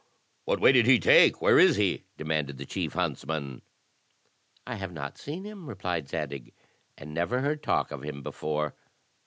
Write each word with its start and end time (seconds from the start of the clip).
"What 0.45 0.59
way 0.59 0.71
did 0.71 0.87
he 0.87 0.97
take? 0.97 1.43
Where 1.43 1.59
is 1.59 1.75
he?" 1.75 2.05
demanded 2.17 2.57
the 2.57 2.65
chief 2.65 2.93
huntsman. 2.93 3.61
"I 4.65 4.73
have 4.77 4.91
not 4.91 5.19
seen 5.19 5.43
him," 5.43 5.69
replied 5.69 6.09
Zadig, 6.09 6.55
"and 6.97 7.13
never 7.13 7.41
heard 7.41 7.61
talk 7.61 7.91
of 7.91 8.01
him 8.01 8.23
before." 8.23 8.73